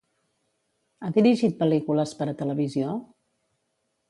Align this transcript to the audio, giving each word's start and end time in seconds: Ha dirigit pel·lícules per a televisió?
Ha 1.05 1.11
dirigit 1.17 1.55
pel·lícules 1.59 2.17
per 2.23 2.31
a 2.33 2.37
televisió? 2.43 2.97